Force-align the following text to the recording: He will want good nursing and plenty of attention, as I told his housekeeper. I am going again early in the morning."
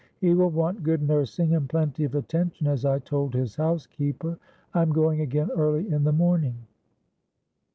He 0.19 0.33
will 0.33 0.49
want 0.49 0.81
good 0.81 1.07
nursing 1.07 1.53
and 1.53 1.69
plenty 1.69 2.03
of 2.05 2.15
attention, 2.15 2.65
as 2.65 2.85
I 2.85 2.97
told 2.97 3.35
his 3.35 3.55
housekeeper. 3.55 4.39
I 4.73 4.81
am 4.81 4.91
going 4.91 5.21
again 5.21 5.51
early 5.55 5.91
in 5.91 6.03
the 6.05 6.11
morning." 6.11 6.55